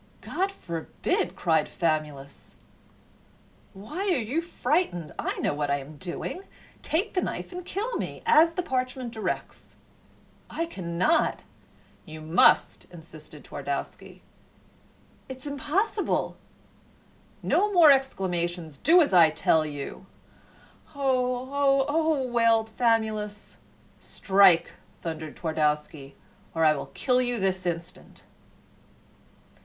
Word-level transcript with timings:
"God 0.21 0.51
forbid!" 0.51 1.35
cried 1.35 1.69
Famulus. 1.69 2.55
"Why 3.73 3.99
are 4.11 4.17
you 4.17 4.41
frightened? 4.41 5.11
I 5.19 5.37
know 5.37 5.53
what 5.53 5.69
I 5.69 5.75
am 5.77 5.97
doing. 5.97 6.41
Take 6.81 7.13
the 7.13 7.21
knife 7.21 7.51
and 7.51 7.63
kill 7.63 7.97
me, 7.97 8.23
as 8.25 8.53
the 8.53 8.63
parchment 8.63 9.11
directs." 9.13 9.75
"I 10.49 10.65
cannot." 10.65 11.43
"You 12.03 12.19
must," 12.19 12.85
insisted 12.89 13.43
Twardowski. 13.43 14.23
"It 15.29 15.37
is 15.37 15.45
impossible!" 15.45 16.35
"No 17.43 17.71
more 17.71 17.91
exclamations. 17.91 18.79
Do 18.79 19.03
as 19.03 19.13
I 19.13 19.29
tell 19.29 19.67
you." 19.67 20.07
"Oh, 20.95 21.05
oh, 21.51 21.85
oh!" 21.87 22.27
wailed 22.27 22.71
Famulus. 22.75 23.57
"Strike!" 23.99 24.71
thundered 25.03 25.35
Twardowski, 25.35 26.15
"or 26.55 26.65
I 26.65 26.73
will 26.75 26.89
kill 26.95 27.21
you 27.21 27.37
this 27.39 27.67
instant." 27.67 28.23